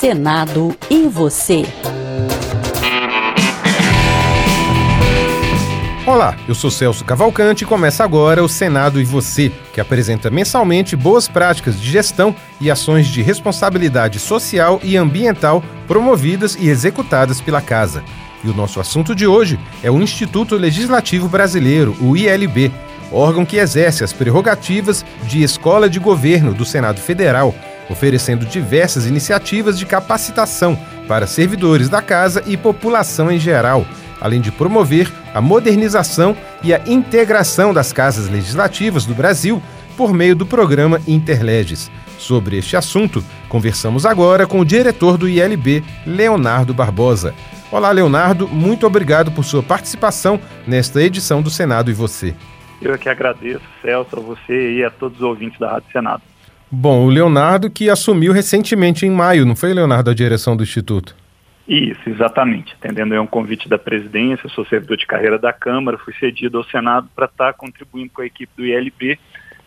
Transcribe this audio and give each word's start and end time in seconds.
Senado 0.00 0.74
e 0.88 1.06
você. 1.08 1.62
Olá, 6.06 6.34
eu 6.48 6.54
sou 6.54 6.70
Celso 6.70 7.04
Cavalcante 7.04 7.64
e 7.64 7.66
começa 7.66 8.02
agora 8.02 8.42
o 8.42 8.48
Senado 8.48 8.98
e 8.98 9.04
Você, 9.04 9.52
que 9.74 9.78
apresenta 9.78 10.30
mensalmente 10.30 10.96
boas 10.96 11.28
práticas 11.28 11.78
de 11.78 11.90
gestão 11.90 12.34
e 12.58 12.70
ações 12.70 13.08
de 13.08 13.20
responsabilidade 13.20 14.18
social 14.18 14.80
e 14.82 14.96
ambiental 14.96 15.62
promovidas 15.86 16.56
e 16.58 16.70
executadas 16.70 17.42
pela 17.42 17.60
Casa. 17.60 18.02
E 18.42 18.48
o 18.48 18.54
nosso 18.54 18.80
assunto 18.80 19.14
de 19.14 19.26
hoje 19.26 19.60
é 19.82 19.90
o 19.90 20.00
Instituto 20.00 20.56
Legislativo 20.56 21.28
Brasileiro, 21.28 21.94
o 22.00 22.16
ILB, 22.16 22.72
órgão 23.12 23.44
que 23.44 23.58
exerce 23.58 24.02
as 24.02 24.14
prerrogativas 24.14 25.04
de 25.24 25.42
escola 25.42 25.90
de 25.90 25.98
governo 25.98 26.54
do 26.54 26.64
Senado 26.64 27.02
Federal, 27.02 27.54
oferecendo 27.90 28.46
diversas 28.46 29.04
iniciativas 29.04 29.78
de 29.78 29.84
capacitação 29.84 30.78
para 31.06 31.26
servidores 31.26 31.88
da 31.88 32.00
casa 32.00 32.42
e 32.46 32.56
população 32.56 33.30
em 33.30 33.38
geral 33.38 33.84
além 34.20 34.40
de 34.40 34.52
promover 34.52 35.10
a 35.34 35.40
modernização 35.40 36.36
e 36.62 36.74
a 36.74 36.80
integração 36.86 37.72
das 37.72 37.92
casas 37.92 38.28
legislativas 38.28 39.06
do 39.06 39.14
Brasil 39.14 39.62
por 39.96 40.12
meio 40.12 40.36
do 40.36 40.46
programa 40.46 41.00
Interleges. 41.08 41.90
Sobre 42.18 42.58
este 42.58 42.76
assunto, 42.76 43.24
conversamos 43.48 44.04
agora 44.04 44.46
com 44.46 44.60
o 44.60 44.64
diretor 44.64 45.16
do 45.16 45.28
ILB, 45.28 45.82
Leonardo 46.06 46.74
Barbosa. 46.74 47.34
Olá, 47.72 47.90
Leonardo, 47.90 48.46
muito 48.46 48.86
obrigado 48.86 49.32
por 49.32 49.44
sua 49.44 49.62
participação 49.62 50.38
nesta 50.66 51.02
edição 51.02 51.40
do 51.40 51.48
Senado 51.48 51.90
e 51.90 51.94
você. 51.94 52.34
Eu 52.82 52.94
é 52.94 52.98
que 52.98 53.08
agradeço, 53.08 53.64
Celso, 53.80 54.16
a 54.16 54.20
você 54.20 54.72
e 54.74 54.84
a 54.84 54.90
todos 54.90 55.18
os 55.18 55.24
ouvintes 55.24 55.58
da 55.58 55.70
Rádio 55.70 55.90
Senado. 55.92 56.22
Bom, 56.70 57.06
o 57.06 57.08
Leonardo 57.08 57.70
que 57.70 57.90
assumiu 57.90 58.32
recentemente 58.32 59.04
em 59.04 59.10
maio, 59.10 59.44
não 59.44 59.56
foi, 59.56 59.74
Leonardo, 59.74 60.10
a 60.10 60.14
direção 60.14 60.56
do 60.56 60.62
Instituto? 60.62 61.16
Isso, 61.66 62.00
exatamente. 62.06 62.74
Atendendo 62.74 63.14
a 63.14 63.20
um 63.20 63.26
convite 63.26 63.68
da 63.68 63.78
presidência, 63.78 64.48
sou 64.48 64.64
servidor 64.66 64.96
de 64.96 65.06
carreira 65.06 65.38
da 65.38 65.52
Câmara, 65.52 65.98
fui 65.98 66.14
cedido 66.14 66.58
ao 66.58 66.64
Senado 66.64 67.08
para 67.14 67.26
estar 67.26 67.52
tá 67.52 67.52
contribuindo 67.52 68.10
com 68.12 68.22
a 68.22 68.26
equipe 68.26 68.52
do 68.56 68.66
ILB 68.66 69.18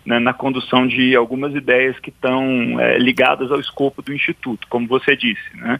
né, 0.06 0.20
na 0.20 0.34
condução 0.34 0.86
de 0.86 1.16
algumas 1.16 1.56
ideias 1.56 1.98
que 2.00 2.10
estão 2.10 2.80
é, 2.80 2.98
ligadas 2.98 3.52
ao 3.52 3.60
escopo 3.60 4.02
do 4.02 4.14
Instituto, 4.14 4.68
como 4.70 4.88
você 4.88 5.16
disse, 5.16 5.56
né? 5.56 5.80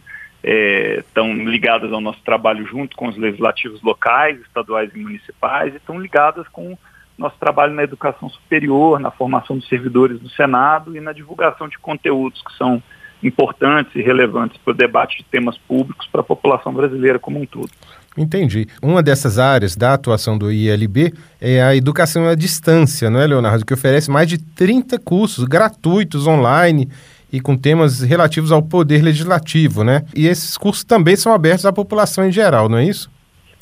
Estão 0.98 1.30
é, 1.30 1.44
ligadas 1.44 1.90
ao 1.92 2.02
nosso 2.02 2.20
trabalho 2.22 2.66
junto 2.66 2.96
com 2.96 3.08
os 3.08 3.16
legislativos 3.16 3.82
locais, 3.82 4.38
estaduais 4.40 4.90
e 4.94 4.98
municipais, 4.98 5.72
e 5.72 5.76
estão 5.76 5.98
ligadas 5.98 6.46
com 6.48 6.76
nosso 7.16 7.36
trabalho 7.38 7.74
na 7.74 7.82
educação 7.82 8.28
superior, 8.28 8.98
na 8.98 9.10
formação 9.10 9.56
dos 9.56 9.68
servidores 9.68 10.18
do 10.20 10.28
Senado 10.30 10.96
e 10.96 11.00
na 11.00 11.12
divulgação 11.12 11.68
de 11.68 11.78
conteúdos 11.78 12.42
que 12.42 12.56
são 12.56 12.82
importantes 13.22 13.94
e 13.94 14.02
relevantes 14.02 14.58
para 14.58 14.72
o 14.72 14.76
debate 14.76 15.18
de 15.18 15.24
temas 15.24 15.56
públicos 15.56 16.06
para 16.08 16.20
a 16.20 16.24
população 16.24 16.72
brasileira 16.72 17.18
como 17.18 17.40
um 17.40 17.46
todo. 17.46 17.70
Entendi. 18.16 18.68
Uma 18.82 19.02
dessas 19.02 19.38
áreas 19.38 19.74
da 19.74 19.94
atuação 19.94 20.38
do 20.38 20.52
ILB 20.52 21.12
é 21.40 21.62
a 21.62 21.74
educação 21.74 22.28
à 22.28 22.34
distância, 22.34 23.10
não 23.10 23.20
é, 23.20 23.26
Leonardo? 23.26 23.64
Que 23.64 23.74
oferece 23.74 24.10
mais 24.10 24.28
de 24.28 24.38
30 24.38 24.98
cursos 25.00 25.44
gratuitos 25.44 26.26
online 26.26 26.88
e 27.32 27.40
com 27.40 27.56
temas 27.56 28.00
relativos 28.02 28.52
ao 28.52 28.62
poder 28.62 29.02
legislativo, 29.02 29.82
né? 29.82 30.02
E 30.14 30.28
esses 30.28 30.56
cursos 30.56 30.84
também 30.84 31.16
são 31.16 31.32
abertos 31.32 31.66
à 31.66 31.72
população 31.72 32.24
em 32.24 32.30
geral, 32.30 32.68
não 32.68 32.78
é 32.78 32.84
isso? 32.84 33.10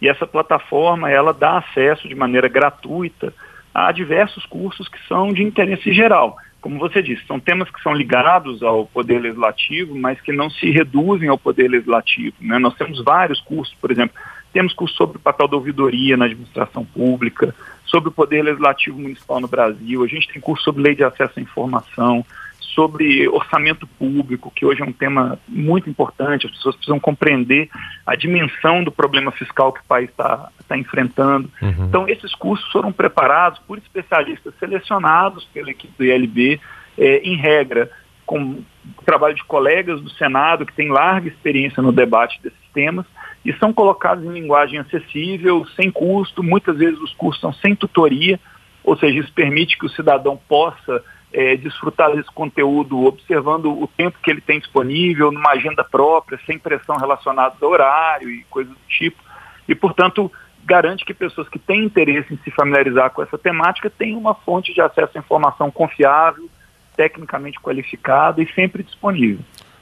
E 0.01 0.09
essa 0.09 0.25
plataforma 0.25 1.11
ela 1.11 1.31
dá 1.31 1.59
acesso 1.59 2.07
de 2.07 2.15
maneira 2.15 2.47
gratuita 2.47 3.31
a 3.73 3.91
diversos 3.91 4.47
cursos 4.47 4.87
que 4.87 4.97
são 5.07 5.31
de 5.31 5.43
interesse 5.43 5.93
geral. 5.93 6.37
Como 6.59 6.79
você 6.79 7.03
disse, 7.03 7.23
são 7.27 7.39
temas 7.39 7.69
que 7.69 7.79
são 7.83 7.93
ligados 7.93 8.63
ao 8.63 8.87
Poder 8.87 9.19
Legislativo, 9.19 9.95
mas 9.95 10.19
que 10.19 10.31
não 10.31 10.49
se 10.49 10.71
reduzem 10.71 11.29
ao 11.29 11.37
Poder 11.37 11.67
Legislativo. 11.67 12.35
Né? 12.41 12.57
Nós 12.57 12.73
temos 12.75 13.03
vários 13.03 13.39
cursos, 13.41 13.75
por 13.79 13.91
exemplo, 13.91 14.15
temos 14.51 14.73
curso 14.73 14.95
sobre 14.95 15.17
o 15.17 15.19
papel 15.19 15.47
da 15.47 15.55
ouvidoria 15.55 16.17
na 16.17 16.25
administração 16.25 16.83
pública, 16.83 17.53
sobre 17.97 18.09
o 18.09 18.11
Poder 18.11 18.43
Legislativo 18.43 18.99
Municipal 18.99 19.39
no 19.39 19.47
Brasil, 19.47 20.03
a 20.03 20.07
gente 20.07 20.27
tem 20.27 20.39
curso 20.39 20.63
sobre 20.63 20.83
lei 20.83 20.95
de 20.95 21.03
acesso 21.03 21.39
à 21.39 21.41
informação, 21.41 22.23
sobre 22.59 23.27
orçamento 23.27 23.87
público, 23.87 24.51
que 24.55 24.63
hoje 24.63 24.83
é 24.83 24.85
um 24.85 24.91
tema 24.91 25.39
muito 25.47 25.89
importante, 25.89 26.45
as 26.45 26.51
pessoas 26.51 26.75
precisam 26.75 26.99
compreender 26.99 27.69
a 28.05 28.15
dimensão 28.15 28.83
do 28.83 28.91
problema 28.91 29.31
fiscal 29.31 29.73
que 29.73 29.79
o 29.79 29.85
país 29.85 30.09
está 30.11 30.49
tá 30.67 30.77
enfrentando. 30.77 31.49
Uhum. 31.59 31.85
Então, 31.85 32.07
esses 32.07 32.35
cursos 32.35 32.71
foram 32.71 32.91
preparados 32.91 33.57
por 33.67 33.79
especialistas 33.79 34.53
selecionados 34.59 35.43
pela 35.45 35.71
equipe 35.71 35.93
do 35.97 36.05
ILB, 36.05 36.61
eh, 36.99 37.21
em 37.23 37.35
regra, 37.35 37.89
com 38.27 38.43
o 38.43 39.03
trabalho 39.03 39.33
de 39.33 39.43
colegas 39.45 39.99
do 40.01 40.09
Senado 40.11 40.67
que 40.67 40.73
têm 40.73 40.89
larga 40.89 41.29
experiência 41.29 41.81
no 41.81 41.91
debate 41.91 42.39
desses 42.43 42.59
temas 42.75 43.07
e 43.47 43.53
são 43.59 43.71
colocados 43.71 44.25
em 44.25 44.29
linguagem 44.29 44.77
acessível, 44.77 45.65
sem 45.67 45.89
custo, 45.89 46.43
muitas 46.43 46.77
vezes 46.77 46.99
os 46.99 47.13
cursos 47.13 47.39
são 47.39 47.53
sem 47.53 47.73
tutoria, 47.73 48.37
ou 48.83 48.97
seja, 48.97 49.21
isso 49.21 49.31
permite 49.31 49.77
que 49.77 49.85
o 49.85 49.89
cidadão 49.89 50.37
possa 50.49 51.01
é, 51.31 51.55
desfrutar 51.55 52.13
desse 52.13 52.29
conteúdo 52.33 53.05
observando 53.05 53.71
o 53.71 53.87
tempo 53.87 54.17
que 54.21 54.29
ele 54.29 54.41
tem 54.41 54.59
disponível, 54.59 55.31
numa 55.31 55.51
agenda 55.51 55.81
própria, 55.81 56.37
sem 56.45 56.59
pressão 56.59 56.97
relacionada 56.97 57.55
ao 57.61 57.69
horário 57.69 58.29
e 58.29 58.43
coisas 58.49 58.73
do 58.73 58.79
tipo. 58.89 59.23
E, 59.65 59.73
portanto, 59.73 60.29
garante 60.65 61.05
que 61.05 61.13
pessoas 61.13 61.47
que 61.47 61.57
têm 61.57 61.85
interesse 61.85 62.33
em 62.33 62.37
se 62.43 62.51
familiarizar 62.51 63.11
com 63.11 63.23
essa 63.23 63.37
temática 63.37 63.89
tenham 63.89 64.19
uma 64.19 64.35
fonte 64.35 64.73
de 64.73 64.81
acesso 64.81 65.17
à 65.17 65.19
informação 65.19 65.71
confiável, 65.71 66.49
tecnicamente 66.97 67.61
qualificada 67.61 68.43
e 68.43 68.53
sempre 68.53 68.83
disponível. 68.83 69.39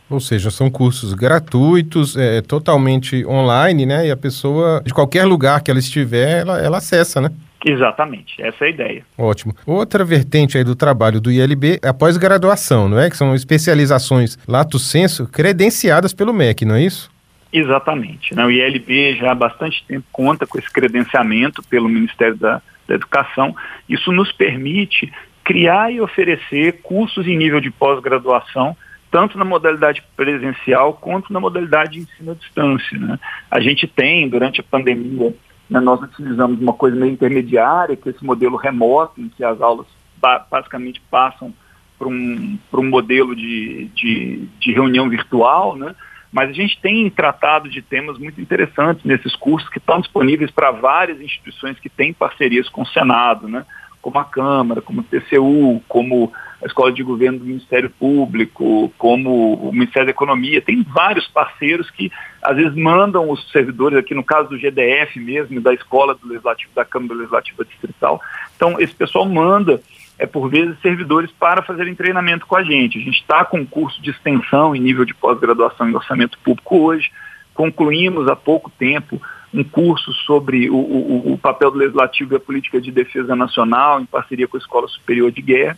Ou 0.10 0.20
seja, 0.20 0.52
são 0.52 0.70
cursos 0.70 1.14
gratuitos, 1.14 2.16
é, 2.16 2.42
totalmente 2.42 3.26
online, 3.26 3.86
né? 3.86 4.08
E 4.08 4.12
a 4.12 4.18
pessoa, 4.18 4.82
de 4.86 4.94
qualquer 4.94 5.26
lugar 5.26 5.64
que 5.64 5.72
ela 5.72 5.80
estiver, 5.80 6.42
ela, 6.42 6.60
ela 6.60 6.78
acessa, 6.78 7.20
né? 7.20 7.32
Exatamente, 7.66 8.40
essa 8.44 8.66
é 8.66 8.68
a 8.68 8.70
ideia. 8.70 9.06
Ótimo. 9.18 9.56
Outra 9.66 10.06
vertente 10.06 10.56
aí 10.56 10.64
do 10.64 10.76
trabalho 10.76 11.20
do 11.20 11.32
ILB 11.32 11.80
é 11.82 11.88
a 11.88 11.94
pós-graduação, 11.94 12.88
não 12.88 13.00
é? 13.00 13.10
Que 13.10 13.18
são 13.18 13.34
especializações 13.34 14.38
lato 14.48 14.78
senso 14.78 15.28
credenciadas 15.28 16.14
pelo 16.14 16.32
MEC, 16.32 16.64
não 16.64 16.76
é 16.76 16.84
isso? 16.84 17.10
Exatamente. 17.52 18.36
Né? 18.36 18.46
O 18.46 18.52
ILB 18.52 19.16
já 19.16 19.32
há 19.32 19.36
bastante 19.36 19.84
tempo 19.88 20.06
conta 20.12 20.46
com 20.46 20.60
esse 20.60 20.72
credenciamento 20.72 21.64
pelo 21.64 21.90
Ministério 21.90 22.36
da, 22.36 22.62
da 22.88 22.94
Educação. 22.94 23.56
Isso 23.90 24.12
nos 24.12 24.32
permite 24.32 25.12
criar 25.44 25.92
e 25.92 26.00
oferecer 26.00 26.82
cursos 26.84 27.26
em 27.26 27.36
nível 27.38 27.60
de 27.60 27.72
pós-graduação 27.72 28.78
tanto 29.12 29.38
na 29.38 29.46
modalidade 29.46 30.04
presencial 30.16 30.94
quanto 30.94 31.32
na 31.32 31.40
modalidade 31.40 31.94
de 31.94 32.00
ensino 32.00 32.32
à 32.32 32.36
distância. 32.36 32.98
Né? 32.98 33.20
A 33.50 33.60
gente 33.60 33.88
tem, 33.88 34.28
durante 34.28 34.60
a 34.60 34.64
pandemia, 34.64 35.34
né, 35.70 35.80
nós 35.80 36.02
utilizamos 36.02 36.60
uma 36.60 36.74
coisa 36.74 36.96
meio 36.96 37.14
intermediária, 37.14 37.96
que 37.96 38.10
é 38.10 38.12
esse 38.12 38.24
modelo 38.24 38.58
remoto, 38.58 39.22
em 39.22 39.30
que 39.30 39.44
as 39.44 39.62
aulas 39.62 39.88
ba 40.18 40.46
basicamente 40.50 41.02
passam 41.10 41.54
para 41.98 42.08
um, 42.08 42.58
um 42.74 42.90
modelo 42.90 43.36
de, 43.36 43.90
de, 43.96 44.48
de 44.60 44.74
reunião 44.74 45.10
virtual, 45.10 45.76
né? 45.76 45.96
mas 46.32 46.50
a 46.50 46.54
gente 46.54 46.80
tem 46.82 47.10
tratado 47.10 47.70
de 47.70 47.82
temas 47.82 48.18
muito 48.18 48.42
interessantes 48.42 49.06
nesses 49.06 49.34
cursos 49.38 49.70
que 49.70 49.78
estão 49.78 50.02
disponíveis 50.02 50.52
para 50.52 50.72
várias 50.72 51.22
instituições 51.22 51.80
que 51.80 51.90
têm 51.90 52.14
parcerias 52.14 52.68
com 52.68 52.82
o 52.82 52.88
Senado, 52.88 53.48
né? 53.48 53.66
Como 54.06 54.20
a 54.20 54.24
Câmara, 54.24 54.84
como 54.84 55.02
o 55.02 55.04
TCU, 55.04 55.82
como 55.88 56.32
a 56.62 56.68
Escola 56.68 56.92
de 56.92 57.02
Governo 57.02 57.40
do 57.40 57.46
Ministério 57.46 57.90
Público, 57.90 58.94
como 59.00 59.56
o 59.56 59.74
Ministério 59.74 60.06
da 60.06 60.12
Economia, 60.12 60.62
tem 60.62 60.84
vários 60.84 61.28
parceiros 61.28 61.90
que 61.90 62.12
às 62.40 62.56
vezes 62.56 62.76
mandam 62.76 63.32
os 63.32 63.52
servidores, 63.52 63.98
aqui 63.98 64.14
no 64.14 64.24
caso 64.24 64.50
do 64.50 64.60
GDF 64.60 65.20
mesmo, 65.20 65.60
da 65.60 65.74
Escola 65.74 66.14
do 66.14 66.28
Legislativo, 66.28 66.70
da 66.76 66.85
Câmara 66.85 67.16
Legislativa 67.16 67.66
Distrital. 67.66 68.22
Então, 68.56 68.79
esse 68.79 68.94
pessoal 68.94 69.26
manda, 69.26 69.82
é, 70.20 70.28
por 70.28 70.52
vezes, 70.52 70.79
servidores 70.84 71.32
para 71.32 71.64
fazerem 71.64 71.96
treinamento 71.96 72.46
com 72.46 72.56
a 72.56 72.64
gente. 72.64 73.00
A 73.00 73.02
gente 73.02 73.22
está 73.22 73.44
com 73.44 73.58
um 73.58 73.66
curso 73.66 74.00
de 74.03 74.12
extensão 74.12 74.76
em 74.76 74.79
nível 74.79 75.03
de 75.03 75.16
pós-graduação 75.16 75.90
em 75.90 75.96
orçamento 75.96 76.38
público 76.44 76.78
hoje, 76.78 77.12
concluímos 77.56 78.28
há 78.28 78.35
pouco 78.35 78.70
tempo 78.70 79.20
um 79.55 79.63
curso 79.63 80.11
sobre 80.13 80.69
o, 80.69 80.75
o, 80.75 81.34
o 81.34 81.37
papel 81.37 81.72
do 81.72 81.78
Legislativo 81.78 82.34
e 82.34 82.37
a 82.37 82.40
política 82.40 82.81
de 82.81 82.91
defesa 82.91 83.35
nacional 83.35 84.02
em 84.02 84.05
parceria 84.05 84.47
com 84.47 84.57
a 84.57 84.59
Escola 84.59 84.87
Superior 84.87 85.31
de 85.31 85.41
Guerra. 85.41 85.78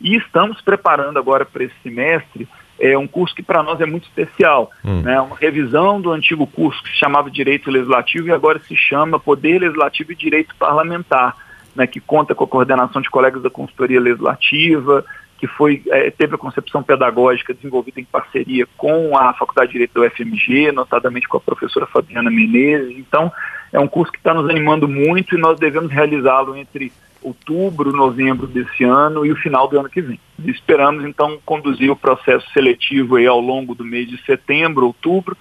E 0.00 0.16
estamos 0.16 0.60
preparando 0.60 1.18
agora 1.18 1.44
para 1.44 1.64
esse 1.64 1.74
semestre 1.82 2.48
é 2.78 2.96
um 2.96 3.08
curso 3.08 3.34
que 3.34 3.42
para 3.42 3.62
nós 3.62 3.80
é 3.80 3.86
muito 3.86 4.04
especial, 4.04 4.70
hum. 4.84 5.02
né? 5.02 5.20
uma 5.20 5.36
revisão 5.36 6.00
do 6.00 6.12
antigo 6.12 6.46
curso 6.46 6.82
que 6.82 6.90
se 6.90 6.96
chamava 6.96 7.30
Direito 7.30 7.70
Legislativo 7.70 8.28
e 8.28 8.32
agora 8.32 8.60
se 8.60 8.76
chama 8.76 9.18
Poder 9.18 9.58
Legislativo 9.58 10.12
e 10.12 10.16
Direito 10.16 10.54
Parlamentar, 10.56 11.36
né? 11.74 11.86
que 11.86 11.98
conta 11.98 12.34
com 12.34 12.44
a 12.44 12.48
coordenação 12.48 13.02
de 13.02 13.10
colegas 13.10 13.42
da 13.42 13.50
consultoria 13.50 14.00
legislativa, 14.00 15.04
que 15.38 15.46
foi, 15.46 15.82
é, 15.88 16.10
teve 16.10 16.34
a 16.34 16.38
concepção 16.38 16.82
pedagógica 16.82 17.54
desenvolvida 17.54 18.00
em 18.00 18.04
parceria 18.04 18.66
com 18.76 19.16
a 19.16 19.32
Faculdade 19.32 19.68
de 19.68 19.72
Direito 19.74 19.94
da 19.94 20.06
UFMG, 20.06 20.72
notadamente 20.72 21.28
com 21.28 21.36
a 21.36 21.40
professora 21.40 21.86
Fabiana 21.86 22.30
Menezes. 22.30 22.98
Então, 22.98 23.32
é 23.72 23.78
um 23.78 23.86
curso 23.86 24.12
que 24.12 24.18
está 24.18 24.34
nos 24.34 24.50
animando 24.50 24.88
muito 24.88 25.36
e 25.36 25.40
nós 25.40 25.58
devemos 25.58 25.92
realizá-lo 25.92 26.56
entre 26.56 26.92
outubro, 27.22 27.92
novembro 27.92 28.46
desse 28.46 28.84
ano 28.84 29.24
e 29.24 29.32
o 29.32 29.36
final 29.36 29.68
do 29.68 29.78
ano 29.78 29.88
que 29.88 30.00
vem. 30.00 30.18
Esperamos, 30.44 31.04
então, 31.04 31.38
conduzir 31.44 31.90
o 31.90 31.96
processo 31.96 32.46
seletivo 32.52 33.16
aí 33.16 33.26
ao 33.26 33.40
longo 33.40 33.74
do 33.74 33.84
mês 33.84 34.08
de 34.08 34.20
setembro, 34.24 34.86
outubro, 34.86 35.36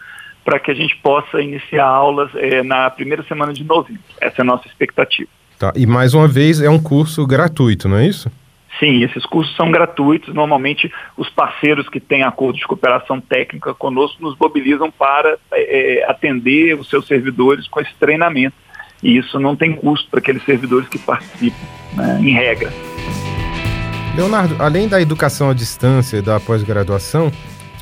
para 0.46 0.60
que 0.60 0.72
a 0.72 0.76
gente 0.76 0.96
possa 0.98 1.42
iniciar 1.42 1.86
aulas 1.86 2.30
é, 2.36 2.64
na 2.64 2.90
primeira 2.90 3.24
semana 3.24 3.52
de 3.52 3.64
novembro. 3.64 4.02
Essa 4.22 4.36
é 4.40 4.44
a 4.44 4.46
nossa 4.46 4.68
expectativa. 4.68 5.30
Tá, 5.58 5.74
e 5.76 5.86
mais 5.88 6.14
uma 6.14 6.28
vez 6.28 6.62
é 6.62 6.70
um 6.70 6.82
curso 6.82 7.26
gratuito, 7.26 7.90
não 7.90 7.98
é 7.98 8.08
isso? 8.08 8.32
Sim, 8.80 9.04
esses 9.04 9.26
cursos 9.26 9.56
são 9.56 9.72
gratuitos. 9.72 10.34
Normalmente, 10.34 10.92
os 11.16 11.30
parceiros 11.30 11.90
que 11.90 12.00
têm 12.00 12.24
acordo 12.24 12.58
de 12.58 12.68
cooperação 12.68 13.20
técnica 13.20 13.74
conosco 13.74 14.22
nos 14.22 14.38
mobilizam 14.38 14.92
para 14.92 15.38
é, 15.52 16.06
atender 16.08 16.78
os 16.80 16.90
seus 16.90 17.08
servidores 17.08 17.68
com 17.68 17.80
esse 17.80 17.94
treinamento. 18.00 18.56
E 19.02 19.18
isso 19.18 19.40
não 19.40 19.56
tem 19.56 19.74
custo 19.74 20.10
para 20.10 20.20
aqueles 20.20 20.44
servidores 20.44 20.88
que 20.90 20.98
participam, 20.98 21.66
né, 21.96 22.20
em 22.22 22.32
regra. 22.32 22.72
Leonardo, 24.16 24.56
além 24.60 24.88
da 24.88 25.00
educação 25.00 25.50
à 25.50 25.54
distância 25.54 26.18
e 26.18 26.22
da 26.22 26.40
pós-graduação, 26.40 27.32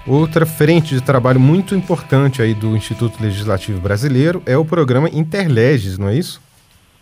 outra 0.06 0.46
frente 0.46 0.94
de 0.94 1.02
trabalho 1.02 1.40
muito 1.40 1.74
importante 1.74 2.42
aí 2.42 2.54
do 2.54 2.76
Instituto 2.76 3.22
Legislativo 3.22 3.80
Brasileiro 3.80 4.44
é 4.46 4.58
o 4.58 4.66
programa 4.66 5.10
Interleges, 5.10 5.98
não 5.98 6.10
é 6.10 6.16
isso? 6.16 6.42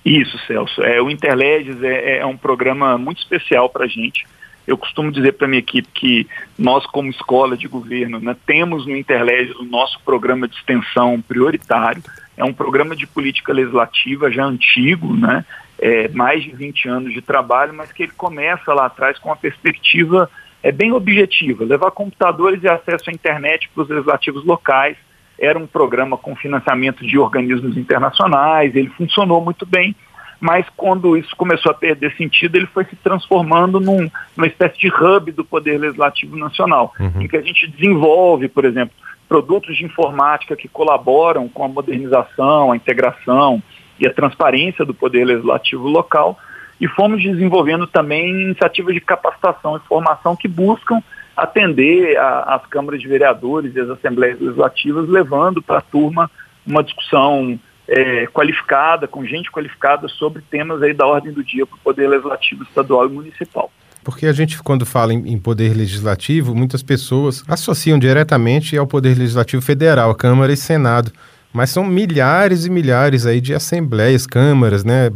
Isso, 0.05 0.37
Celso. 0.45 0.81
É, 0.83 1.01
o 1.01 1.09
Interleges 1.09 1.81
é, 1.81 2.17
é 2.17 2.25
um 2.25 2.35
programa 2.35 2.97
muito 2.97 3.19
especial 3.19 3.69
para 3.69 3.85
a 3.85 3.87
gente. 3.87 4.25
Eu 4.65 4.77
costumo 4.77 5.11
dizer 5.11 5.33
para 5.33 5.47
minha 5.47 5.59
equipe 5.59 5.87
que 5.93 6.27
nós, 6.57 6.85
como 6.85 7.09
escola 7.09 7.55
de 7.57 7.67
governo, 7.67 8.19
né, 8.19 8.35
temos 8.45 8.85
no 8.85 8.95
Interleges 8.95 9.55
o 9.55 9.63
nosso 9.63 9.99
programa 10.03 10.47
de 10.47 10.55
extensão 10.55 11.21
prioritário. 11.21 12.01
É 12.37 12.43
um 12.43 12.53
programa 12.53 12.95
de 12.95 13.05
política 13.05 13.51
legislativa 13.53 14.31
já 14.31 14.45
antigo, 14.45 15.15
né, 15.15 15.45
é, 15.79 16.07
mais 16.09 16.43
de 16.43 16.51
20 16.51 16.87
anos 16.87 17.13
de 17.13 17.21
trabalho, 17.21 17.73
mas 17.73 17.91
que 17.91 18.03
ele 18.03 18.13
começa 18.13 18.73
lá 18.73 18.85
atrás 18.85 19.19
com 19.19 19.29
uma 19.29 19.35
perspectiva 19.35 20.29
é, 20.61 20.71
bem 20.71 20.93
objetiva, 20.93 21.65
levar 21.65 21.91
computadores 21.91 22.63
e 22.63 22.69
acesso 22.69 23.09
à 23.09 23.13
internet 23.13 23.69
para 23.73 23.83
os 23.83 23.89
legislativos 23.89 24.45
locais, 24.45 24.95
era 25.39 25.57
um 25.57 25.67
programa 25.67 26.17
com 26.17 26.35
financiamento 26.35 27.05
de 27.05 27.17
organismos 27.17 27.77
internacionais, 27.77 28.75
ele 28.75 28.89
funcionou 28.89 29.41
muito 29.41 29.65
bem, 29.65 29.95
mas 30.39 30.65
quando 30.75 31.15
isso 31.17 31.35
começou 31.35 31.71
a 31.71 31.75
perder 31.75 32.13
sentido, 32.15 32.55
ele 32.55 32.65
foi 32.67 32.85
se 32.85 32.95
transformando 32.97 33.79
num, 33.79 34.09
numa 34.35 34.47
espécie 34.47 34.77
de 34.77 34.89
hub 34.89 35.31
do 35.31 35.45
Poder 35.45 35.77
Legislativo 35.77 36.35
Nacional, 36.35 36.93
uhum. 36.99 37.21
em 37.21 37.27
que 37.27 37.37
a 37.37 37.41
gente 37.41 37.67
desenvolve, 37.67 38.49
por 38.49 38.65
exemplo, 38.65 38.93
produtos 39.27 39.77
de 39.77 39.85
informática 39.85 40.55
que 40.55 40.67
colaboram 40.67 41.47
com 41.47 41.63
a 41.63 41.67
modernização, 41.67 42.71
a 42.71 42.75
integração 42.75 43.63
e 43.99 44.05
a 44.05 44.13
transparência 44.13 44.83
do 44.83 44.93
Poder 44.93 45.25
Legislativo 45.25 45.87
local, 45.87 46.37
e 46.79 46.87
fomos 46.87 47.21
desenvolvendo 47.21 47.87
também 47.87 48.29
iniciativas 48.29 48.93
de 48.93 48.99
capacitação 48.99 49.77
e 49.77 49.87
formação 49.87 50.35
que 50.35 50.47
buscam 50.47 51.01
atender 51.35 52.17
as 52.17 52.65
câmaras 52.67 53.01
de 53.01 53.07
vereadores 53.07 53.75
e 53.75 53.79
as 53.79 53.89
assembleias 53.89 54.39
legislativas, 54.39 55.09
levando 55.09 55.61
para 55.61 55.79
a 55.79 55.81
turma 55.81 56.29
uma 56.65 56.83
discussão 56.83 57.59
é, 57.87 58.27
qualificada, 58.27 59.07
com 59.07 59.25
gente 59.25 59.51
qualificada 59.51 60.07
sobre 60.07 60.41
temas 60.49 60.81
aí 60.81 60.93
da 60.93 61.05
ordem 61.05 61.33
do 61.33 61.43
dia 61.43 61.65
para 61.65 61.75
o 61.75 61.79
Poder 61.79 62.07
Legislativo 62.07 62.63
Estadual 62.63 63.07
e 63.07 63.11
Municipal. 63.11 63.71
Porque 64.03 64.25
a 64.25 64.33
gente, 64.33 64.61
quando 64.61 64.85
fala 64.85 65.13
em, 65.13 65.33
em, 65.33 65.39
poder 65.39 65.75
legislativo, 65.75 66.53
muitas 66.53 66.83
pessoas 66.83 67.43
associam 67.47 67.97
diretamente 67.97 68.77
ao 68.77 68.85
poder 68.85 69.17
legislativo 69.17 69.61
federal, 69.61 70.13
Câmara 70.13 70.51
e 70.51 70.57
Senado. 70.57 71.11
Mas 71.53 71.69
são 71.69 71.85
milhares 71.85 72.65
e 72.65 72.69
milhares 72.69 73.25
aí 73.25 73.39
de 73.39 73.53
assembleias, 73.53 74.25
câmaras, 74.25 74.83
né? 74.83 75.09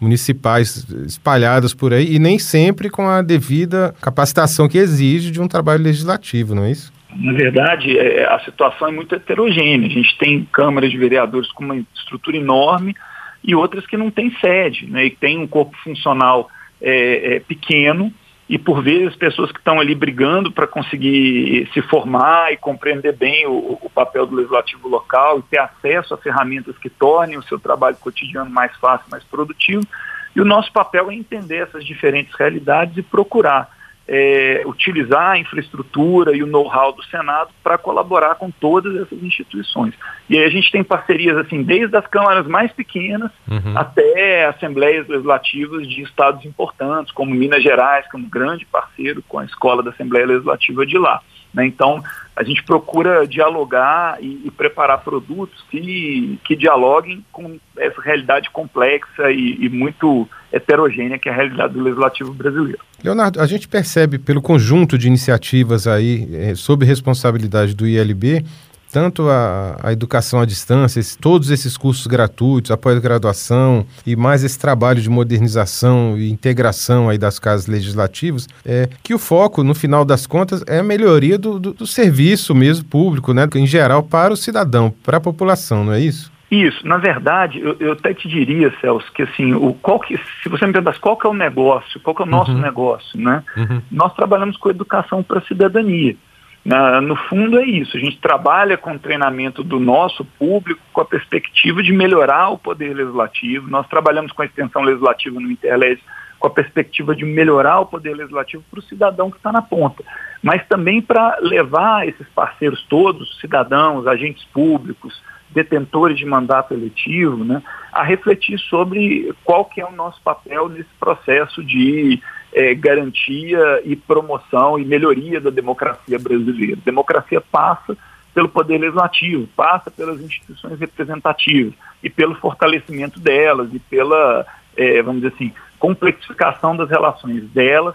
Municipais 0.00 0.86
espalhadas 1.06 1.74
por 1.74 1.92
aí 1.92 2.14
e 2.14 2.18
nem 2.18 2.38
sempre 2.38 2.88
com 2.88 3.06
a 3.06 3.22
devida 3.22 3.94
capacitação 4.00 4.68
que 4.68 4.78
exige 4.78 5.30
de 5.30 5.40
um 5.40 5.46
trabalho 5.46 5.82
legislativo, 5.82 6.54
não 6.54 6.64
é 6.64 6.70
isso? 6.70 6.92
Na 7.14 7.32
verdade, 7.32 7.98
é, 7.98 8.24
a 8.24 8.38
situação 8.40 8.88
é 8.88 8.92
muito 8.92 9.14
heterogênea. 9.14 9.88
A 9.88 9.90
gente 9.90 10.16
tem 10.18 10.46
câmaras 10.52 10.90
de 10.90 10.96
vereadores 10.96 11.50
com 11.52 11.64
uma 11.64 11.76
estrutura 11.94 12.36
enorme 12.36 12.94
e 13.42 13.54
outras 13.54 13.86
que 13.86 13.96
não 13.96 14.10
têm 14.10 14.30
sede, 14.40 14.86
né, 14.86 15.06
e 15.06 15.10
tem 15.10 15.38
um 15.38 15.46
corpo 15.46 15.76
funcional 15.82 16.48
é, 16.80 17.36
é, 17.36 17.40
pequeno 17.40 18.12
e 18.50 18.58
por 18.58 18.82
vezes 18.82 19.14
pessoas 19.14 19.52
que 19.52 19.60
estão 19.60 19.78
ali 19.78 19.94
brigando 19.94 20.50
para 20.50 20.66
conseguir 20.66 21.70
se 21.72 21.80
formar 21.82 22.52
e 22.52 22.56
compreender 22.56 23.14
bem 23.16 23.46
o, 23.46 23.78
o, 23.80 23.88
papel 23.88 24.26
do 24.26 24.34
legislativo 24.34 24.88
local 24.88 25.38
e 25.38 25.42
ter 25.42 25.60
acesso 25.60 26.14
a 26.14 26.18
ferramentas 26.18 26.76
que 26.76 26.90
tornem 26.90 27.38
o 27.38 27.44
seu 27.44 27.60
trabalho 27.60 27.94
cotidiano 27.94 28.50
mais 28.50 28.76
fácil, 28.78 29.06
mais 29.08 29.22
produtivo. 29.22 29.86
E 30.34 30.40
o 30.40 30.44
nosso 30.44 30.72
papel 30.72 31.12
é 31.12 31.14
entender 31.14 31.58
essas 31.58 31.84
diferentes 31.84 32.34
realidades 32.34 32.96
e 32.96 33.02
procurar 33.02 33.70
é, 34.12 34.64
utilizar 34.66 35.30
a 35.30 35.38
infraestrutura 35.38 36.36
e 36.36 36.42
o 36.42 36.46
know-how 36.46 36.92
do 36.92 37.02
Senado 37.04 37.50
para 37.62 37.78
colaborar 37.78 38.34
com 38.34 38.50
todas 38.50 38.96
essas 38.96 39.22
instituições. 39.22 39.94
E 40.28 40.36
aí 40.36 40.44
a 40.44 40.48
gente 40.50 40.72
tem 40.72 40.82
parcerias 40.82 41.36
assim, 41.36 41.62
desde 41.62 41.96
as 41.96 42.04
câmaras 42.08 42.44
mais 42.48 42.72
pequenas 42.72 43.30
uhum. 43.48 43.78
até 43.78 44.46
assembleias 44.46 45.06
legislativas 45.06 45.88
de 45.88 46.02
estados 46.02 46.44
importantes, 46.44 47.12
como 47.12 47.32
Minas 47.32 47.62
Gerais, 47.62 48.04
que 48.10 48.16
é 48.16 48.20
um 48.20 48.28
grande 48.28 48.66
parceiro 48.66 49.22
com 49.28 49.38
a 49.38 49.44
escola 49.44 49.80
da 49.80 49.90
Assembleia 49.90 50.26
Legislativa 50.26 50.84
de 50.84 50.98
lá. 50.98 51.22
Né? 51.52 51.66
Então, 51.66 52.02
a 52.36 52.42
gente 52.42 52.62
procura 52.62 53.26
dialogar 53.26 54.18
e, 54.20 54.42
e, 54.44 54.50
preparar 54.50 55.02
produtos 55.02 55.62
que, 55.70 56.38
que 56.44 56.56
dialoguem 56.56 57.24
com 57.32 57.58
essa 57.76 58.00
realidade 58.00 58.48
complexa 58.50 59.30
e, 59.30 59.64
e, 59.64 59.68
muito 59.68 60.28
heterogênea 60.52 61.18
que 61.18 61.28
é 61.28 61.32
a 61.32 61.34
realidade 61.34 61.74
do 61.74 61.82
legislativo 61.82 62.32
brasileiro. 62.32 62.80
Leonardo, 63.02 63.40
a 63.40 63.46
gente 63.46 63.68
percebe 63.68 64.18
pelo 64.18 64.40
conjunto 64.40 64.96
de 64.96 65.06
iniciativas 65.06 65.86
aí 65.86 66.28
é, 66.34 66.54
sob 66.54 66.84
responsabilidade 66.84 67.74
do 67.74 67.86
ILB 67.86 68.44
tanto 68.90 69.28
a, 69.28 69.76
a 69.82 69.92
educação 69.92 70.40
à 70.40 70.44
distância, 70.44 71.00
esse, 71.00 71.16
todos 71.16 71.50
esses 71.50 71.76
cursos 71.76 72.06
gratuitos, 72.06 72.70
a 72.70 72.76
pós-graduação 72.76 73.86
e 74.06 74.16
mais 74.16 74.44
esse 74.44 74.58
trabalho 74.58 75.00
de 75.00 75.08
modernização 75.08 76.18
e 76.18 76.30
integração 76.30 77.08
aí 77.08 77.18
das 77.18 77.38
casas 77.38 77.66
legislativas, 77.66 78.48
é 78.64 78.88
que 79.02 79.14
o 79.14 79.18
foco, 79.18 79.62
no 79.62 79.74
final 79.74 80.04
das 80.04 80.26
contas, 80.26 80.62
é 80.66 80.78
a 80.78 80.82
melhoria 80.82 81.38
do, 81.38 81.58
do, 81.58 81.72
do 81.72 81.86
serviço 81.86 82.54
mesmo 82.54 82.84
público, 82.84 83.32
né, 83.32 83.48
em 83.54 83.66
geral, 83.66 84.02
para 84.02 84.32
o 84.32 84.36
cidadão, 84.36 84.92
para 85.04 85.18
a 85.18 85.20
população, 85.20 85.84
não 85.84 85.92
é 85.92 86.00
isso? 86.00 86.30
Isso, 86.50 86.84
na 86.84 86.96
verdade, 86.96 87.60
eu, 87.60 87.76
eu, 87.78 87.92
até 87.92 88.12
te 88.12 88.28
diria, 88.28 88.74
Celso, 88.80 89.06
que 89.12 89.22
assim, 89.22 89.54
o, 89.54 89.72
qual 89.74 90.00
que, 90.00 90.18
se 90.42 90.48
você 90.48 90.66
me 90.66 90.72
perguntasse 90.72 90.98
qual 90.98 91.16
que 91.16 91.24
é 91.24 91.30
o 91.30 91.34
negócio, 91.34 92.00
qual 92.00 92.14
que 92.14 92.22
é 92.22 92.24
o 92.24 92.28
nosso 92.28 92.50
uhum. 92.50 92.60
negócio, 92.60 93.20
né? 93.20 93.44
Uhum. 93.56 93.80
Nós 93.88 94.12
trabalhamos 94.14 94.56
com 94.56 94.68
educação 94.68 95.22
para 95.22 95.38
a 95.38 95.42
cidadania. 95.42 96.16
No 96.64 97.16
fundo 97.16 97.58
é 97.58 97.64
isso, 97.64 97.96
a 97.96 98.00
gente 98.00 98.18
trabalha 98.18 98.76
com 98.76 98.94
o 98.94 98.98
treinamento 98.98 99.64
do 99.64 99.80
nosso 99.80 100.24
público 100.24 100.80
com 100.92 101.00
a 101.00 101.04
perspectiva 101.06 101.82
de 101.82 101.92
melhorar 101.92 102.50
o 102.50 102.58
poder 102.58 102.94
legislativo. 102.94 103.70
Nós 103.70 103.88
trabalhamos 103.88 104.30
com 104.32 104.42
a 104.42 104.44
extensão 104.44 104.82
legislativa 104.82 105.40
no 105.40 105.50
Interlege 105.50 106.02
com 106.40 106.46
a 106.46 106.50
perspectiva 106.50 107.14
de 107.14 107.24
melhorar 107.24 107.80
o 107.80 107.86
poder 107.86 108.16
legislativo 108.16 108.64
para 108.70 108.80
o 108.80 108.82
cidadão 108.82 109.30
que 109.30 109.36
está 109.36 109.52
na 109.52 109.60
ponta, 109.60 110.02
mas 110.42 110.66
também 110.66 111.02
para 111.02 111.36
levar 111.40 112.08
esses 112.08 112.26
parceiros 112.28 112.82
todos, 112.88 113.38
cidadãos, 113.40 114.06
agentes 114.06 114.42
públicos, 114.44 115.22
detentores 115.50 116.16
de 116.16 116.24
mandato 116.24 116.72
eletivo, 116.72 117.44
né, 117.44 117.62
a 117.92 118.02
refletir 118.02 118.58
sobre 118.58 119.34
qual 119.44 119.66
que 119.66 119.80
é 119.80 119.84
o 119.84 119.92
nosso 119.92 120.20
papel 120.22 120.70
nesse 120.70 120.88
processo 120.98 121.62
de 121.62 122.22
é, 122.52 122.74
garantia 122.74 123.80
e 123.84 123.94
promoção 123.94 124.78
e 124.78 124.84
melhoria 124.84 125.40
da 125.40 125.50
democracia 125.50 126.18
brasileira. 126.18 126.76
Democracia 126.84 127.40
passa 127.40 127.96
pelo 128.34 128.48
poder 128.48 128.78
legislativo, 128.78 129.48
passa 129.56 129.90
pelas 129.90 130.20
instituições 130.20 130.78
representativas 130.78 131.74
e 132.02 132.08
pelo 132.08 132.34
fortalecimento 132.36 133.18
delas 133.18 133.72
e 133.72 133.78
pela, 133.78 134.46
é, 134.76 135.02
vamos 135.02 135.22
dizer 135.22 135.34
assim, 135.34 135.52
complexificação 135.78 136.76
das 136.76 136.88
relações 136.88 137.44
delas 137.50 137.94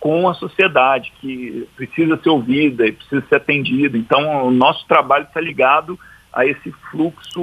com 0.00 0.28
a 0.28 0.34
sociedade, 0.34 1.12
que 1.18 1.66
precisa 1.76 2.18
ser 2.22 2.28
ouvida 2.28 2.86
e 2.86 2.92
precisa 2.92 3.24
ser 3.26 3.36
atendida. 3.36 3.96
Então, 3.96 4.46
o 4.46 4.50
nosso 4.50 4.86
trabalho 4.86 5.24
está 5.24 5.40
ligado 5.40 5.98
a 6.30 6.44
esse 6.44 6.70
fluxo 6.90 7.40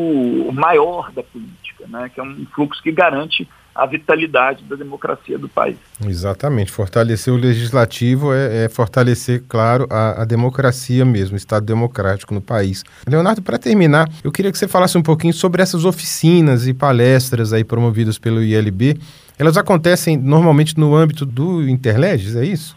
maior 0.53 1.11
da 1.11 1.23
política, 1.23 1.85
né, 1.87 2.11
que 2.13 2.19
é 2.19 2.23
um 2.23 2.45
fluxo 2.53 2.81
que 2.83 2.91
garante 2.91 3.47
a 3.73 3.85
vitalidade 3.85 4.63
da 4.65 4.75
democracia 4.75 5.37
do 5.37 5.47
país. 5.47 5.77
Exatamente. 6.05 6.71
Fortalecer 6.71 7.33
o 7.33 7.37
legislativo 7.37 8.33
é, 8.33 8.65
é 8.65 8.69
fortalecer, 8.69 9.43
claro, 9.47 9.87
a, 9.89 10.21
a, 10.21 10.25
democracia 10.25 11.05
mesmo, 11.05 11.35
o 11.35 11.37
Estado 11.37 11.65
democrático 11.65 12.33
no 12.33 12.41
país. 12.41 12.83
Leonardo, 13.07 13.41
para 13.41 13.57
terminar, 13.57 14.09
eu 14.23 14.31
queria 14.31 14.51
que 14.51 14.57
você 14.57 14.67
falasse 14.67 14.97
um 14.97 15.01
pouquinho 15.01 15.33
sobre 15.33 15.61
essas 15.61 15.85
oficinas 15.85 16.67
e 16.67 16.73
palestras 16.73 17.53
aí 17.53 17.63
promovidas 17.63 18.19
pelo 18.19 18.43
ILB. 18.43 18.97
Elas 19.39 19.57
acontecem 19.57 20.17
normalmente 20.17 20.77
no 20.77 20.95
âmbito 20.95 21.25
do 21.25 21.67
Interleges, 21.67 22.35
é 22.35 22.45
isso? 22.45 22.75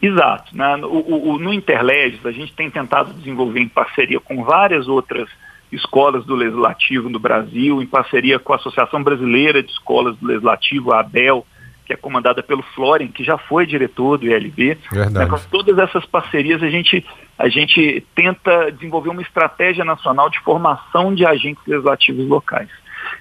Exato. 0.00 0.56
Né? 0.56 0.76
O, 0.76 1.32
o, 1.32 1.38
no 1.38 1.52
Interlegis, 1.52 2.24
a 2.24 2.30
gente 2.30 2.52
tem 2.52 2.70
tentado 2.70 3.12
desenvolver 3.14 3.60
em 3.60 3.68
parceria 3.68 4.20
com 4.20 4.44
várias 4.44 4.86
outras 4.86 5.28
escolas 5.72 6.24
do 6.24 6.34
Legislativo 6.34 7.08
no 7.08 7.18
Brasil, 7.18 7.82
em 7.82 7.86
parceria 7.86 8.38
com 8.38 8.52
a 8.52 8.56
Associação 8.56 9.02
Brasileira 9.02 9.62
de 9.62 9.70
Escolas 9.70 10.16
do 10.16 10.26
Legislativo, 10.26 10.92
a 10.92 11.00
ABEL, 11.00 11.46
que 11.84 11.92
é 11.92 11.96
comandada 11.96 12.42
pelo 12.42 12.62
Florian, 12.62 13.08
que 13.08 13.22
já 13.22 13.38
foi 13.38 13.64
diretor 13.64 14.18
do 14.18 14.26
ILB. 14.26 14.76
Né, 14.92 15.26
com 15.26 15.38
todas 15.50 15.78
essas 15.78 16.04
parcerias, 16.04 16.62
a 16.62 16.68
gente, 16.68 17.04
a 17.38 17.48
gente 17.48 18.04
tenta 18.14 18.72
desenvolver 18.72 19.10
uma 19.10 19.22
estratégia 19.22 19.84
nacional 19.84 20.28
de 20.28 20.40
formação 20.40 21.14
de 21.14 21.24
agentes 21.24 21.62
legislativos 21.66 22.26
locais. 22.26 22.68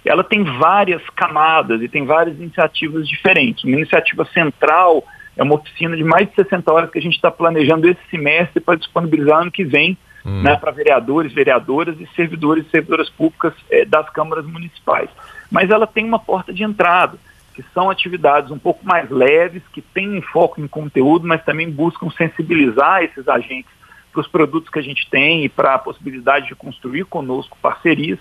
Ela 0.03 0.23
tem 0.23 0.43
várias 0.43 1.01
camadas 1.15 1.81
e 1.81 1.87
tem 1.87 2.05
várias 2.05 2.37
iniciativas 2.37 3.07
diferentes. 3.07 3.63
Uma 3.63 3.77
iniciativa 3.77 4.25
central 4.25 5.03
é 5.37 5.43
uma 5.43 5.55
oficina 5.55 5.95
de 5.95 6.03
mais 6.03 6.27
de 6.27 6.35
60 6.35 6.73
horas 6.73 6.89
que 6.89 6.97
a 6.97 7.01
gente 7.01 7.15
está 7.15 7.29
planejando 7.29 7.87
esse 7.87 8.01
semestre 8.09 8.59
para 8.59 8.75
disponibilizar 8.75 9.41
ano 9.41 9.51
que 9.51 9.63
vem 9.63 9.95
hum. 10.25 10.41
né, 10.41 10.55
para 10.55 10.71
vereadores, 10.71 11.31
vereadoras 11.31 11.99
e 11.99 12.07
servidores 12.15 12.65
e 12.65 12.69
servidoras 12.69 13.09
públicas 13.09 13.53
eh, 13.69 13.85
das 13.85 14.09
câmaras 14.09 14.45
municipais. 14.45 15.09
Mas 15.51 15.69
ela 15.69 15.85
tem 15.85 16.03
uma 16.05 16.19
porta 16.19 16.51
de 16.53 16.63
entrada, 16.63 17.17
que 17.53 17.63
são 17.73 17.89
atividades 17.89 18.51
um 18.51 18.57
pouco 18.57 18.85
mais 18.85 19.09
leves, 19.09 19.63
que 19.71 19.81
têm 19.81 20.21
foco 20.21 20.59
em 20.59 20.67
conteúdo, 20.67 21.25
mas 21.27 21.43
também 21.43 21.69
buscam 21.69 22.09
sensibilizar 22.09 23.03
esses 23.03 23.27
agentes 23.27 23.71
para 24.11 24.21
os 24.21 24.27
produtos 24.27 24.69
que 24.69 24.79
a 24.79 24.81
gente 24.81 25.09
tem 25.09 25.45
e 25.45 25.49
para 25.49 25.75
a 25.75 25.79
possibilidade 25.79 26.47
de 26.47 26.55
construir 26.55 27.05
conosco 27.05 27.57
parcerias. 27.61 28.19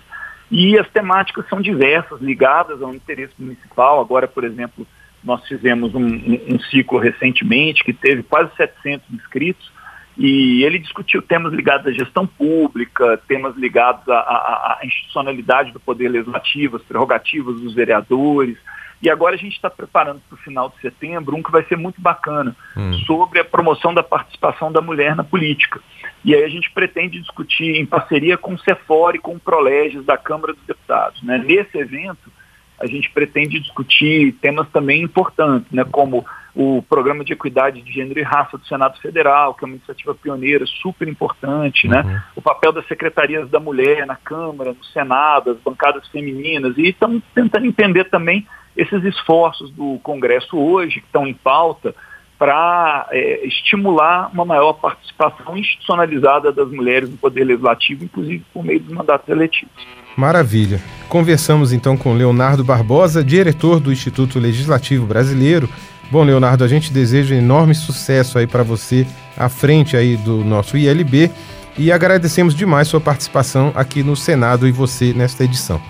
E 0.51 0.77
as 0.77 0.87
temáticas 0.89 1.47
são 1.49 1.59
diversas, 1.59 2.21
ligadas 2.21 2.81
ao 2.81 2.93
interesse 2.93 3.33
municipal. 3.37 3.99
Agora, 3.99 4.27
por 4.27 4.43
exemplo, 4.43 4.85
nós 5.23 5.45
fizemos 5.47 5.95
um, 5.95 6.05
um, 6.05 6.39
um 6.51 6.59
ciclo 6.59 6.99
recentemente 6.99 7.83
que 7.83 7.91
teve 7.91 8.23
quase 8.23 8.55
700 8.55 9.09
inscritos 9.11 9.74
e 10.17 10.63
ele 10.63 10.79
discutiu 10.79 11.21
temas 11.21 11.53
ligados 11.53 11.87
à 11.87 11.91
gestão 11.91 12.25
pública, 12.25 13.19
temas 13.27 13.55
ligados 13.57 14.07
à, 14.07 14.17
à, 14.17 14.79
à 14.81 14.85
institucionalidade 14.85 15.71
do 15.71 15.79
poder 15.79 16.09
legislativo, 16.09 16.77
as 16.77 16.83
prerrogativas 16.83 17.59
dos 17.59 17.73
vereadores. 17.73 18.57
E 19.01 19.09
agora 19.09 19.35
a 19.35 19.37
gente 19.37 19.55
está 19.55 19.69
preparando 19.69 20.21
para 20.27 20.35
o 20.35 20.39
final 20.39 20.69
de 20.69 20.79
setembro 20.79 21.35
um 21.35 21.43
que 21.43 21.51
vai 21.51 21.63
ser 21.65 21.75
muito 21.75 21.99
bacana, 21.99 22.55
hum. 22.77 22.93
sobre 23.05 23.41
a 23.41 23.45
promoção 23.45 23.93
da 23.93 24.01
participação 24.01 24.71
da 24.71 24.81
mulher 24.81 25.15
na 25.15 25.23
política. 25.23 25.81
E 26.23 26.33
aí 26.33 26.43
a 26.43 26.49
gente 26.49 26.71
pretende 26.71 27.19
discutir 27.19 27.75
em 27.75 27.85
parceria 27.85 28.37
com 28.37 28.53
o 28.53 28.59
CEFOR 28.59 29.15
e 29.15 29.19
com 29.19 29.35
o 29.35 29.39
Proleges 29.39 30.05
da 30.05 30.17
Câmara 30.17 30.53
dos 30.53 30.63
Deputados. 30.65 31.21
Né? 31.23 31.37
Nesse 31.37 31.77
evento, 31.77 32.31
a 32.79 32.85
gente 32.87 33.09
pretende 33.09 33.59
discutir 33.59 34.33
temas 34.41 34.67
também 34.69 35.01
importantes, 35.01 35.71
né, 35.71 35.85
como 35.89 36.25
o 36.55 36.81
Programa 36.81 37.23
de 37.23 37.33
Equidade 37.33 37.81
de 37.81 37.91
Gênero 37.91 38.17
e 38.17 38.23
Raça 38.23 38.57
do 38.57 38.65
Senado 38.65 38.97
Federal, 39.01 39.53
que 39.53 39.65
é 39.65 39.67
uma 39.67 39.75
iniciativa 39.75 40.15
pioneira, 40.15 40.65
super 40.65 41.05
importante, 41.05 41.85
né? 41.87 42.01
uhum. 42.01 42.07
né? 42.07 42.23
O 42.33 42.41
papel 42.41 42.71
das 42.71 42.87
secretarias 42.87 43.49
da 43.49 43.59
mulher 43.59 44.05
na 44.07 44.15
Câmara, 44.15 44.71
no 44.71 44.83
Senado, 44.85 45.51
as 45.51 45.57
bancadas 45.59 46.07
femininas, 46.07 46.77
e 46.77 46.87
estamos 46.87 47.21
tentando 47.33 47.65
entender 47.65 48.05
também 48.05 48.47
esses 48.75 49.03
esforços 49.03 49.69
do 49.71 49.99
Congresso 50.01 50.57
hoje, 50.57 51.01
que 51.01 51.05
estão 51.05 51.27
em 51.27 51.33
pauta, 51.33 51.93
para 52.37 53.07
é, 53.11 53.45
estimular 53.45 54.29
uma 54.33 54.45
maior 54.45 54.73
participação 54.73 55.57
institucionalizada 55.57 56.51
das 56.51 56.69
mulheres 56.69 57.09
no 57.09 57.17
Poder 57.17 57.43
Legislativo, 57.43 58.03
inclusive 58.03 58.43
por 58.53 58.63
meio 58.63 58.79
dos 58.79 58.93
mandatos 58.93 59.27
eletivos. 59.29 59.73
Maravilha. 60.17 60.79
Conversamos 61.09 61.73
então 61.73 61.97
com 61.97 62.13
Leonardo 62.13 62.63
Barbosa, 62.63 63.23
diretor 63.23 63.79
do 63.79 63.91
Instituto 63.91 64.39
Legislativo 64.39 65.05
Brasileiro. 65.05 65.69
Bom, 66.11 66.23
Leonardo, 66.23 66.63
a 66.63 66.67
gente 66.67 66.93
deseja 66.93 67.35
enorme 67.35 67.73
sucesso 67.73 68.37
aí 68.37 68.47
para 68.47 68.63
você 68.63 69.05
à 69.37 69.49
frente 69.49 69.97
aí 69.97 70.15
do 70.17 70.43
nosso 70.43 70.77
ILB 70.77 71.31
e 71.77 71.91
agradecemos 71.91 72.55
demais 72.55 72.87
sua 72.87 73.01
participação 73.01 73.71
aqui 73.75 74.03
no 74.03 74.15
Senado 74.15 74.67
e 74.67 74.71
você 74.71 75.13
nesta 75.13 75.43
edição. 75.43 75.81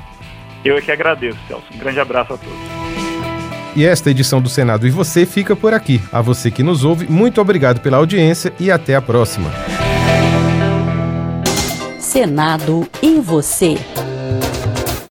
Eu 0.63 0.77
é 0.77 0.81
que 0.81 0.91
agradeço, 0.91 1.37
Celso. 1.47 1.65
Um 1.73 1.77
grande 1.77 1.99
abraço 1.99 2.33
a 2.33 2.37
todos. 2.37 2.84
E 3.75 3.83
esta 3.83 4.09
edição 4.09 4.41
do 4.41 4.47
Senado 4.47 4.87
e 4.87 4.89
você 4.89 5.25
fica 5.25 5.55
por 5.55 5.73
aqui. 5.73 6.01
A 6.11 6.21
você 6.21 6.49
que 6.49 6.63
nos 6.63 6.85
ouve, 6.85 7.07
muito 7.09 7.41
obrigado 7.41 7.81
pela 7.81 7.97
audiência 7.97 8.53
e 8.59 8.71
até 8.71 8.95
a 8.95 9.01
próxima. 9.01 9.51
Senado 11.99 12.87
e 13.01 13.19
você. 13.19 13.75